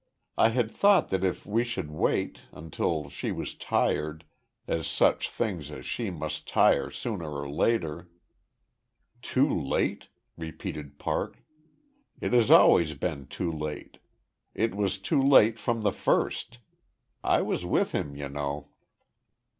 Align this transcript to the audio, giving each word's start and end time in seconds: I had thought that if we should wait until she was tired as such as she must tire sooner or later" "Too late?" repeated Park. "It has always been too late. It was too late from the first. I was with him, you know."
I 0.35 0.49
had 0.49 0.71
thought 0.71 1.09
that 1.09 1.23
if 1.23 1.45
we 1.45 1.63
should 1.63 1.91
wait 1.91 2.41
until 2.51 3.07
she 3.07 3.31
was 3.31 3.53
tired 3.53 4.25
as 4.67 4.87
such 4.87 5.31
as 5.39 5.85
she 5.85 6.09
must 6.09 6.47
tire 6.47 6.89
sooner 6.89 7.29
or 7.31 7.47
later" 7.47 8.09
"Too 9.21 9.47
late?" 9.47 10.07
repeated 10.35 10.97
Park. 10.97 11.37
"It 12.19 12.33
has 12.33 12.49
always 12.49 12.95
been 12.95 13.27
too 13.27 13.51
late. 13.51 13.99
It 14.55 14.73
was 14.73 14.97
too 14.97 15.21
late 15.21 15.59
from 15.59 15.83
the 15.83 15.93
first. 15.93 16.57
I 17.23 17.43
was 17.43 17.63
with 17.63 17.91
him, 17.91 18.15
you 18.15 18.27
know." 18.27 18.69